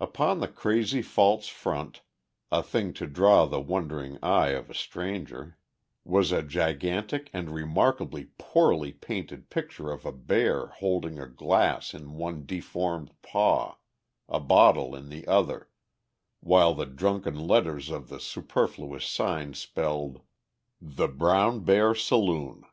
[0.00, 2.00] Upon the crazy false front,
[2.50, 5.58] a thing to draw the wondering eye of a stranger,
[6.02, 12.14] was a gigantic and remarkably poorly painted picture of a bear holding a glass in
[12.14, 13.76] one deformed paw,
[14.30, 15.68] a bottle in the other,
[16.40, 20.22] while the drunken letters of the superfluous sign spelled:
[20.80, 22.64] "The Brown Bear Saloon."